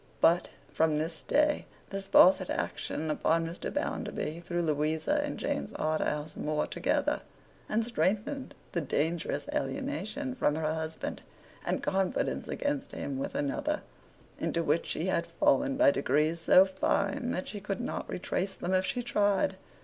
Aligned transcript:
But 0.19 0.49
from 0.73 0.97
this 0.97 1.21
day, 1.21 1.67
the 1.91 1.97
Sparsit 1.99 2.49
action 2.49 3.11
upon 3.11 3.45
Mr. 3.47 3.71
Bounderby 3.71 4.39
threw 4.39 4.63
Louisa 4.63 5.21
and 5.23 5.37
James 5.37 5.73
Harthouse 5.73 6.35
more 6.35 6.65
together, 6.65 7.21
and 7.69 7.85
strengthened 7.85 8.55
the 8.71 8.81
dangerous 8.81 9.45
alienation 9.53 10.33
from 10.33 10.55
her 10.55 10.73
husband 10.73 11.21
and 11.63 11.83
confidence 11.83 12.47
against 12.47 12.93
him 12.93 13.19
with 13.19 13.35
another, 13.35 13.83
into 14.39 14.63
which 14.63 14.87
she 14.87 15.05
had 15.05 15.27
fallen 15.27 15.77
by 15.77 15.91
degrees 15.91 16.39
so 16.41 16.65
fine 16.65 17.29
that 17.29 17.47
she 17.47 17.59
could 17.59 17.79
not 17.79 18.09
retrace 18.09 18.55
them 18.55 18.73
if 18.73 18.85
she 18.87 19.03
tried. 19.03 19.55